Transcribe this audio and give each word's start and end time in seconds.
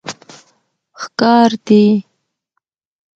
ښکار 1.01 1.51
دي 1.65 1.83